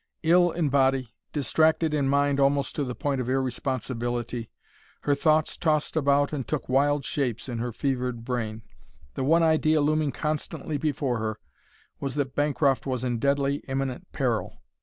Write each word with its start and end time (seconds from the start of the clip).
Ill 0.23 0.49
in 0.49 0.67
body, 0.67 1.13
distracted 1.31 1.93
in 1.93 2.09
mind 2.09 2.39
almost 2.39 2.73
to 2.73 2.83
the 2.83 2.95
point 2.95 3.21
of 3.21 3.29
irresponsibility, 3.29 4.49
her 5.01 5.13
thoughts 5.13 5.55
tossed 5.57 5.95
about 5.95 6.33
and 6.33 6.47
took 6.47 6.67
wild 6.67 7.05
shapes 7.05 7.47
in 7.47 7.59
her 7.59 7.71
fevered 7.71 8.25
brain. 8.25 8.63
The 9.13 9.23
one 9.23 9.43
idea 9.43 9.79
looming 9.79 10.11
constantly 10.11 10.79
before 10.79 11.19
her 11.19 11.37
was 11.99 12.15
that 12.15 12.33
Bancroft 12.33 12.87
was 12.87 13.03
in 13.03 13.19
deadly, 13.19 13.57
imminent 13.67 14.11
peril. 14.11 14.63